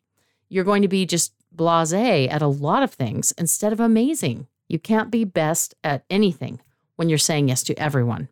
You're 0.49 0.65
going 0.65 0.83
to 0.83 0.89
be 0.89 1.07
just 1.07 1.33
blase 1.53 1.93
at 1.93 2.43
a 2.43 2.49
lot 2.49 2.83
of 2.83 2.93
things 2.93 3.31
instead 3.39 3.73
of 3.73 3.79
amazing. 3.79 4.49
You 4.67 4.81
can't 4.81 5.13
be 5.13 5.23
best 5.23 5.77
at 5.85 6.05
anything 6.11 6.61
when 6.97 7.09
you're 7.09 7.19
saying 7.19 7.51
yes 7.51 7.63
to 7.63 7.79
everyone. 7.79 8.29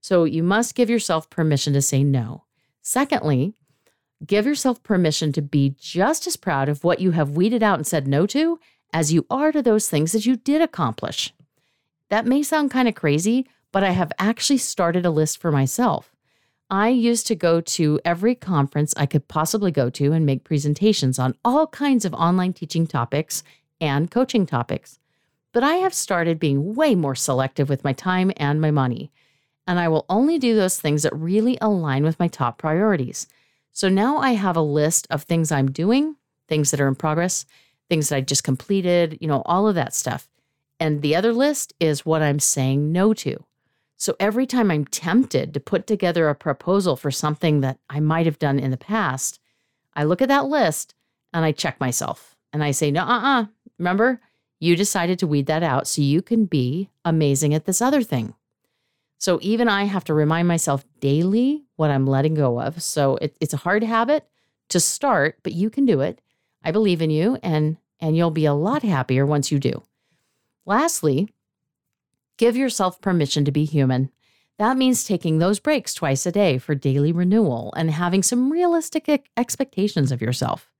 So 0.00 0.24
you 0.24 0.42
must 0.42 0.74
give 0.74 0.90
yourself 0.90 1.28
permission 1.30 1.72
to 1.74 1.82
say 1.82 2.02
no. 2.02 2.44
Secondly, 2.82 3.54
give 4.26 4.46
yourself 4.46 4.82
permission 4.82 5.32
to 5.32 5.42
be 5.42 5.74
just 5.78 6.26
as 6.26 6.36
proud 6.36 6.68
of 6.68 6.84
what 6.84 7.00
you 7.00 7.12
have 7.12 7.30
weeded 7.36 7.62
out 7.62 7.78
and 7.78 7.86
said 7.86 8.08
no 8.08 8.26
to 8.26 8.58
as 8.92 9.12
you 9.12 9.26
are 9.30 9.52
to 9.52 9.62
those 9.62 9.88
things 9.88 10.12
that 10.12 10.26
you 10.26 10.36
did 10.36 10.60
accomplish. 10.60 11.32
That 12.08 12.26
may 12.26 12.42
sound 12.42 12.70
kind 12.70 12.88
of 12.88 12.94
crazy, 12.94 13.46
but 13.72 13.84
I 13.84 13.90
have 13.90 14.12
actually 14.18 14.58
started 14.58 15.06
a 15.06 15.10
list 15.10 15.38
for 15.38 15.52
myself. 15.52 16.14
I 16.70 16.88
used 16.88 17.26
to 17.26 17.34
go 17.34 17.60
to 17.60 18.00
every 18.04 18.34
conference 18.34 18.94
I 18.96 19.06
could 19.06 19.28
possibly 19.28 19.70
go 19.70 19.90
to 19.90 20.12
and 20.12 20.24
make 20.24 20.44
presentations 20.44 21.18
on 21.18 21.34
all 21.44 21.66
kinds 21.66 22.04
of 22.04 22.14
online 22.14 22.52
teaching 22.52 22.86
topics 22.86 23.42
and 23.80 24.10
coaching 24.10 24.46
topics. 24.46 24.98
But 25.52 25.64
I 25.64 25.74
have 25.76 25.94
started 25.94 26.38
being 26.38 26.74
way 26.74 26.94
more 26.94 27.16
selective 27.16 27.68
with 27.68 27.82
my 27.82 27.92
time 27.92 28.30
and 28.36 28.60
my 28.60 28.70
money. 28.70 29.10
And 29.70 29.78
I 29.78 29.86
will 29.86 30.04
only 30.08 30.36
do 30.36 30.56
those 30.56 30.80
things 30.80 31.04
that 31.04 31.14
really 31.14 31.56
align 31.60 32.02
with 32.02 32.18
my 32.18 32.26
top 32.26 32.58
priorities. 32.58 33.28
So 33.70 33.88
now 33.88 34.18
I 34.18 34.32
have 34.32 34.56
a 34.56 34.60
list 34.60 35.06
of 35.10 35.22
things 35.22 35.52
I'm 35.52 35.70
doing, 35.70 36.16
things 36.48 36.72
that 36.72 36.80
are 36.80 36.88
in 36.88 36.96
progress, 36.96 37.46
things 37.88 38.08
that 38.08 38.16
I 38.16 38.20
just 38.20 38.42
completed, 38.42 39.18
you 39.20 39.28
know, 39.28 39.42
all 39.46 39.68
of 39.68 39.76
that 39.76 39.94
stuff. 39.94 40.28
And 40.80 41.02
the 41.02 41.14
other 41.14 41.32
list 41.32 41.72
is 41.78 42.04
what 42.04 42.20
I'm 42.20 42.40
saying 42.40 42.90
no 42.90 43.14
to. 43.14 43.44
So 43.96 44.16
every 44.18 44.44
time 44.44 44.72
I'm 44.72 44.86
tempted 44.86 45.54
to 45.54 45.60
put 45.60 45.86
together 45.86 46.28
a 46.28 46.34
proposal 46.34 46.96
for 46.96 47.12
something 47.12 47.60
that 47.60 47.78
I 47.88 48.00
might 48.00 48.26
have 48.26 48.40
done 48.40 48.58
in 48.58 48.72
the 48.72 48.76
past, 48.76 49.38
I 49.94 50.02
look 50.02 50.20
at 50.20 50.26
that 50.30 50.46
list 50.46 50.96
and 51.32 51.44
I 51.44 51.52
check 51.52 51.78
myself 51.78 52.34
and 52.52 52.64
I 52.64 52.72
say, 52.72 52.90
no, 52.90 53.04
uh 53.04 53.20
uh. 53.22 53.44
Remember, 53.78 54.20
you 54.58 54.74
decided 54.74 55.20
to 55.20 55.28
weed 55.28 55.46
that 55.46 55.62
out 55.62 55.86
so 55.86 56.02
you 56.02 56.22
can 56.22 56.46
be 56.46 56.90
amazing 57.04 57.54
at 57.54 57.66
this 57.66 57.80
other 57.80 58.02
thing. 58.02 58.34
So 59.20 59.38
even 59.40 59.68
I 59.68 59.84
have 59.84 60.02
to 60.04 60.14
remind 60.14 60.48
myself 60.48 60.84
daily 60.98 61.62
what 61.76 61.92
I'm 61.92 62.06
letting 62.06 62.34
go 62.34 62.60
of. 62.60 62.82
So 62.82 63.16
it, 63.16 63.36
it's 63.40 63.54
a 63.54 63.58
hard 63.58 63.84
habit 63.84 64.26
to 64.70 64.80
start, 64.80 65.38
but 65.44 65.52
you 65.52 65.70
can 65.70 65.86
do 65.86 66.00
it. 66.00 66.20
I 66.64 66.72
believe 66.72 67.00
in 67.00 67.10
you 67.10 67.38
and 67.40 67.76
and 68.00 68.16
you'll 68.16 68.32
be 68.32 68.46
a 68.46 68.54
lot 68.54 68.82
happier 68.82 69.24
once 69.24 69.52
you 69.52 69.60
do. 69.60 69.84
Lastly, 70.66 71.28
Give 72.40 72.56
yourself 72.56 73.02
permission 73.02 73.44
to 73.44 73.52
be 73.52 73.66
human. 73.66 74.10
That 74.56 74.78
means 74.78 75.04
taking 75.04 75.40
those 75.40 75.60
breaks 75.60 75.92
twice 75.92 76.24
a 76.24 76.32
day 76.32 76.56
for 76.56 76.74
daily 76.74 77.12
renewal 77.12 77.70
and 77.76 77.90
having 77.90 78.22
some 78.22 78.50
realistic 78.50 79.28
expectations 79.36 80.10
of 80.10 80.22
yourself. 80.22 80.70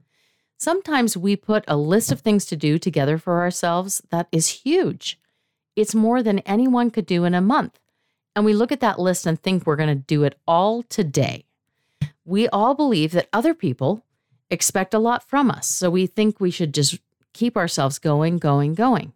Sometimes 0.56 1.18
we 1.18 1.37
put 1.37 1.66
a 1.68 1.76
list 1.76 2.11
of 2.11 2.20
things 2.20 2.47
to 2.47 2.56
do 2.56 2.78
together 2.78 3.18
for 3.18 3.42
ourselves 3.42 4.00
that 4.09 4.26
is 4.32 4.62
huge. 4.64 5.20
It's 5.76 5.94
more 5.94 6.23
than 6.23 6.38
anyone 6.40 6.90
could 6.90 7.04
do 7.04 7.25
in 7.25 7.35
a 7.35 7.42
month. 7.42 7.78
And 8.34 8.44
we 8.44 8.54
look 8.54 8.72
at 8.72 8.80
that 8.80 8.99
list 8.99 9.26
and 9.26 9.40
think 9.40 9.66
we're 9.66 9.76
going 9.76 9.88
to 9.88 9.94
do 9.94 10.25
it 10.25 10.38
all 10.46 10.82
today. 10.84 11.44
We 12.25 12.49
all 12.49 12.75
believe 12.75 13.12
that 13.12 13.28
other 13.32 13.54
people 13.54 14.04
expect 14.50 14.94
a 14.94 14.99
lot 14.99 15.22
from 15.22 15.50
us. 15.50 15.66
So 15.66 15.90
we 15.90 16.06
think 16.06 16.40
we 16.40 16.50
should 16.50 16.75
just 16.75 16.99
keep 17.32 17.56
ourselves 17.56 17.99
going, 17.99 18.38
going, 18.38 18.75
going. 18.75 19.12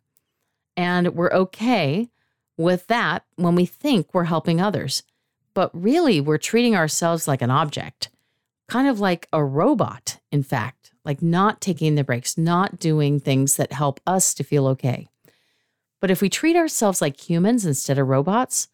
And 0.76 1.14
we're 1.14 1.32
okay 1.32 2.08
with 2.56 2.86
that 2.88 3.24
when 3.36 3.54
we 3.54 3.66
think 3.66 4.12
we're 4.12 4.24
helping 4.24 4.60
others. 4.60 5.02
But 5.54 5.70
really, 5.72 6.20
we're 6.20 6.38
treating 6.38 6.74
ourselves 6.74 7.28
like 7.28 7.42
an 7.42 7.50
object, 7.50 8.10
kind 8.68 8.88
of 8.88 8.98
like 8.98 9.28
a 9.32 9.44
robot, 9.44 10.18
in 10.32 10.42
fact, 10.42 10.92
like 11.04 11.22
not 11.22 11.60
taking 11.60 11.94
the 11.94 12.04
breaks, 12.04 12.36
not 12.36 12.78
doing 12.78 13.20
things 13.20 13.56
that 13.56 13.72
help 13.72 14.00
us 14.06 14.34
to 14.34 14.44
feel 14.44 14.66
okay. 14.68 15.08
But 16.00 16.10
if 16.10 16.20
we 16.20 16.28
treat 16.28 16.56
ourselves 16.56 17.00
like 17.00 17.28
humans 17.28 17.64
instead 17.64 17.98
of 17.98 18.08
robots, 18.08 18.68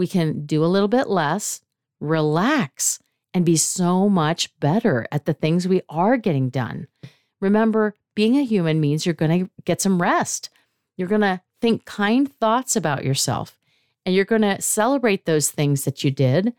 we 0.00 0.06
can 0.06 0.46
do 0.46 0.64
a 0.64 0.66
little 0.66 0.88
bit 0.88 1.10
less, 1.10 1.60
relax, 2.00 3.00
and 3.34 3.44
be 3.44 3.54
so 3.54 4.08
much 4.08 4.58
better 4.58 5.06
at 5.12 5.26
the 5.26 5.34
things 5.34 5.68
we 5.68 5.82
are 5.90 6.16
getting 6.16 6.48
done. 6.48 6.86
Remember, 7.38 7.94
being 8.14 8.38
a 8.38 8.42
human 8.42 8.80
means 8.80 9.04
you're 9.04 9.14
going 9.14 9.44
to 9.44 9.50
get 9.66 9.82
some 9.82 10.00
rest. 10.00 10.48
You're 10.96 11.06
going 11.06 11.20
to 11.20 11.42
think 11.60 11.84
kind 11.84 12.32
thoughts 12.32 12.76
about 12.76 13.04
yourself. 13.04 13.58
And 14.06 14.14
you're 14.14 14.24
going 14.24 14.40
to 14.40 14.62
celebrate 14.62 15.26
those 15.26 15.50
things 15.50 15.84
that 15.84 16.02
you 16.02 16.10
did 16.10 16.54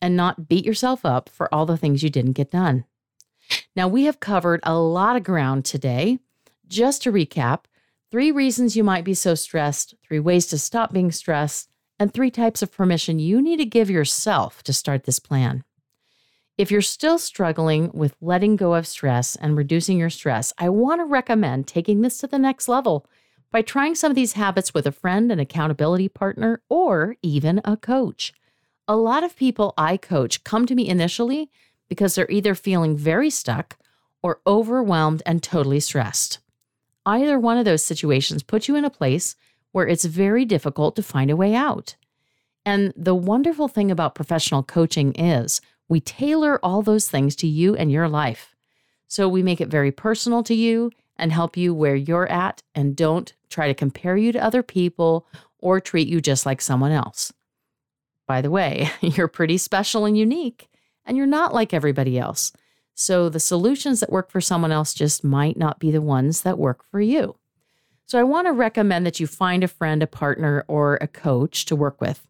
and 0.00 0.16
not 0.16 0.48
beat 0.48 0.66
yourself 0.66 1.06
up 1.06 1.28
for 1.28 1.54
all 1.54 1.66
the 1.66 1.76
things 1.76 2.02
you 2.02 2.10
didn't 2.10 2.32
get 2.32 2.50
done. 2.50 2.84
Now, 3.76 3.86
we 3.86 4.06
have 4.06 4.18
covered 4.18 4.58
a 4.64 4.74
lot 4.74 5.14
of 5.14 5.22
ground 5.22 5.64
today. 5.64 6.18
Just 6.66 7.04
to 7.04 7.12
recap, 7.12 7.66
three 8.10 8.32
reasons 8.32 8.76
you 8.76 8.82
might 8.82 9.04
be 9.04 9.14
so 9.14 9.36
stressed, 9.36 9.94
three 10.02 10.18
ways 10.18 10.46
to 10.48 10.58
stop 10.58 10.92
being 10.92 11.12
stressed, 11.12 11.68
and 12.02 12.12
three 12.12 12.32
types 12.32 12.62
of 12.62 12.72
permission 12.72 13.20
you 13.20 13.40
need 13.40 13.58
to 13.58 13.64
give 13.64 13.88
yourself 13.88 14.64
to 14.64 14.72
start 14.72 15.04
this 15.04 15.20
plan. 15.20 15.62
If 16.58 16.68
you're 16.68 16.82
still 16.82 17.16
struggling 17.16 17.92
with 17.94 18.16
letting 18.20 18.56
go 18.56 18.74
of 18.74 18.88
stress 18.88 19.36
and 19.36 19.56
reducing 19.56 19.98
your 19.98 20.10
stress, 20.10 20.52
I 20.58 20.68
want 20.68 21.00
to 21.00 21.04
recommend 21.04 21.68
taking 21.68 22.00
this 22.00 22.18
to 22.18 22.26
the 22.26 22.40
next 22.40 22.66
level 22.66 23.06
by 23.52 23.62
trying 23.62 23.94
some 23.94 24.10
of 24.10 24.16
these 24.16 24.32
habits 24.32 24.74
with 24.74 24.84
a 24.84 24.90
friend, 24.90 25.30
an 25.30 25.38
accountability 25.38 26.08
partner, 26.08 26.60
or 26.68 27.14
even 27.22 27.60
a 27.64 27.76
coach. 27.76 28.32
A 28.88 28.96
lot 28.96 29.22
of 29.22 29.36
people 29.36 29.72
I 29.78 29.96
coach 29.96 30.42
come 30.42 30.66
to 30.66 30.74
me 30.74 30.88
initially 30.88 31.52
because 31.88 32.16
they're 32.16 32.28
either 32.28 32.56
feeling 32.56 32.96
very 32.96 33.30
stuck 33.30 33.78
or 34.24 34.40
overwhelmed 34.44 35.22
and 35.24 35.40
totally 35.40 35.78
stressed. 35.78 36.40
Either 37.06 37.38
one 37.38 37.58
of 37.58 37.64
those 37.64 37.84
situations 37.84 38.42
puts 38.42 38.66
you 38.66 38.74
in 38.74 38.84
a 38.84 38.90
place 38.90 39.36
where 39.72 39.86
it's 39.86 40.04
very 40.04 40.44
difficult 40.44 40.96
to 40.96 41.02
find 41.02 41.30
a 41.30 41.36
way 41.36 41.54
out. 41.54 41.96
And 42.64 42.92
the 42.96 43.14
wonderful 43.14 43.68
thing 43.68 43.90
about 43.90 44.14
professional 44.14 44.62
coaching 44.62 45.12
is 45.14 45.60
we 45.88 46.00
tailor 46.00 46.64
all 46.64 46.82
those 46.82 47.08
things 47.08 47.34
to 47.36 47.46
you 47.46 47.74
and 47.74 47.90
your 47.90 48.08
life. 48.08 48.54
So 49.08 49.28
we 49.28 49.42
make 49.42 49.60
it 49.60 49.68
very 49.68 49.90
personal 49.90 50.42
to 50.44 50.54
you 50.54 50.90
and 51.16 51.32
help 51.32 51.56
you 51.56 51.74
where 51.74 51.94
you're 51.94 52.30
at 52.30 52.62
and 52.74 52.96
don't 52.96 53.32
try 53.50 53.66
to 53.66 53.74
compare 53.74 54.16
you 54.16 54.32
to 54.32 54.42
other 54.42 54.62
people 54.62 55.26
or 55.58 55.80
treat 55.80 56.08
you 56.08 56.20
just 56.20 56.46
like 56.46 56.60
someone 56.60 56.92
else. 56.92 57.32
By 58.26 58.40
the 58.40 58.50
way, 58.50 58.90
you're 59.00 59.28
pretty 59.28 59.58
special 59.58 60.04
and 60.04 60.16
unique, 60.16 60.68
and 61.04 61.16
you're 61.16 61.26
not 61.26 61.52
like 61.52 61.74
everybody 61.74 62.18
else. 62.18 62.52
So 62.94 63.28
the 63.28 63.40
solutions 63.40 64.00
that 64.00 64.12
work 64.12 64.30
for 64.30 64.40
someone 64.40 64.72
else 64.72 64.94
just 64.94 65.24
might 65.24 65.56
not 65.56 65.78
be 65.78 65.90
the 65.90 66.02
ones 66.02 66.42
that 66.42 66.58
work 66.58 66.84
for 66.90 67.00
you. 67.00 67.36
So 68.06 68.18
I 68.18 68.24
want 68.24 68.46
to 68.46 68.52
recommend 68.52 69.06
that 69.06 69.20
you 69.20 69.26
find 69.26 69.64
a 69.64 69.68
friend, 69.68 70.02
a 70.02 70.06
partner, 70.06 70.64
or 70.68 70.98
a 71.00 71.08
coach 71.08 71.64
to 71.66 71.76
work 71.76 72.00
with. 72.00 72.26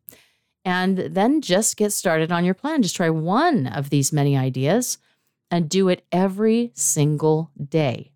And 0.64 0.98
then 0.98 1.40
just 1.40 1.76
get 1.76 1.92
started 1.92 2.30
on 2.30 2.44
your 2.44 2.54
plan. 2.54 2.82
Just 2.82 2.96
try 2.96 3.10
one 3.10 3.66
of 3.66 3.90
these 3.90 4.12
many 4.12 4.36
ideas 4.36 4.98
and 5.50 5.68
do 5.68 5.88
it 5.88 6.06
every 6.12 6.70
single 6.74 7.50
day. 7.68 8.12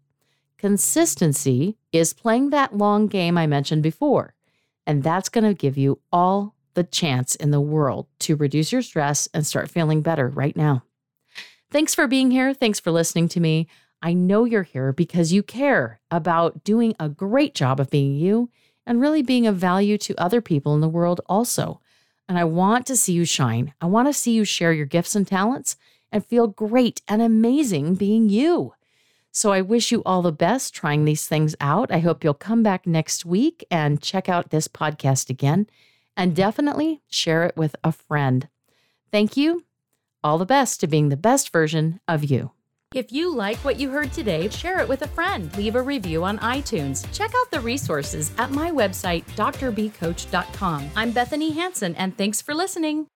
Consistency 0.59 1.77
is 1.93 2.15
playing 2.15 2.51
that 2.51 2.77
long 2.77 3.09
game 3.09 3.37
I 3.37 3.47
mentioned 3.47 3.83
before, 3.83 4.35
and 4.87 5.03
that's 5.03 5.29
going 5.29 5.45
to 5.45 5.55
give 5.55 5.77
you 5.77 6.01
all 6.13 6.55
the 6.75 6.85
chance 6.85 7.35
in 7.35 7.51
the 7.51 7.61
world 7.61 8.07
to 8.21 8.37
reduce 8.37 8.73
your 8.73 8.83
stress 8.83 9.29
and 9.35 9.47
start 9.47 9.71
feeling 9.71 10.03
better 10.03 10.29
right 10.29 10.57
now. 10.57 10.85
Thanks 11.71 11.95
for 11.95 12.07
being 12.07 12.31
here. 12.31 12.55
Thanks 12.55 12.81
for 12.81 12.91
listening 12.91 13.29
to 13.31 13.41
me. 13.41 13.67
I 14.03 14.13
know 14.13 14.45
you're 14.45 14.63
here 14.63 14.93
because 14.93 15.33
you 15.33 15.43
care 15.43 16.01
about 16.11 16.65
doing 16.65 16.95
a 17.01 17.09
great 17.09 17.55
job 17.55 17.81
of 17.81 17.91
being 17.91 18.15
you 18.15 18.51
and 18.87 19.01
really 19.01 19.23
being 19.23 19.47
of 19.47 19.57
value 19.57 19.99
to 19.99 20.15
other 20.17 20.41
people 20.41 20.75
in 20.75 20.81
the 20.81 20.89
world 20.89 21.21
also. 21.27 21.81
And 22.29 22.39
I 22.39 22.45
want 22.45 22.87
to 22.87 22.97
see 22.97 23.13
you 23.13 23.25
shine. 23.25 23.75
I 23.81 23.87
want 23.87 24.09
to 24.09 24.13
see 24.13 24.33
you 24.33 24.45
share 24.45 24.73
your 24.73 24.87
gifts 24.87 25.15
and 25.15 25.27
talents 25.27 25.77
and 26.13 26.25
feel 26.25 26.47
great 26.47 27.03
and 27.09 27.21
amazing 27.21 27.95
being 27.95 28.29
you. 28.29 28.75
So 29.33 29.53
I 29.53 29.61
wish 29.61 29.93
you 29.93 30.03
all 30.07 30.23
the 30.23 30.33
best 30.33 30.75
trying 30.75 31.05
these 31.05 31.27
things 31.27 31.55
out. 31.61 31.93
I 31.93 31.99
hope 31.99 32.25
you'll 32.25 32.35
come 32.35 32.63
back 32.63 32.87
next 32.87 33.27
week 33.27 33.67
and 33.71 34.01
check 34.01 34.29
out 34.29 34.51
this 34.51 34.67
podcast 34.67 35.29
again 35.29 35.67
and 36.17 36.35
definitely 36.35 37.03
share 37.09 37.45
it 37.45 37.57
with 37.57 37.77
a 37.85 37.93
friend. 37.93 38.49
Thank 39.13 39.37
you. 39.37 39.65
All 40.25 40.39
the 40.39 40.47
best 40.47 40.81
to 40.81 40.87
being 40.87 41.11
the 41.11 41.17
best 41.17 41.53
version 41.53 42.01
of 42.09 42.25
you. 42.25 42.53
If 42.95 43.13
you 43.13 43.35
like 43.35 43.59
what 43.59 43.79
you 43.79 43.91
heard 43.91 44.13
today, 44.13 44.49
share 44.49 44.81
it 44.81 44.89
with 44.89 45.03
a 45.03 45.09
friend. 45.09 45.55
Leave 45.57 45.75
a 45.75 45.83
review 45.83 46.25
on 46.25 46.39
iTunes. 46.39 47.05
Check 47.13 47.33
out 47.37 47.51
the 47.51 47.61
resources 47.61 48.31
at 48.39 48.53
my 48.53 48.71
website, 48.71 49.25
drbcoach.com. 49.37 50.91
I'm 50.95 51.11
Bethany 51.11 51.53
Hanson, 51.53 51.95
and 51.97 52.17
thanks 52.17 52.41
for 52.41 52.55
listening. 52.55 53.09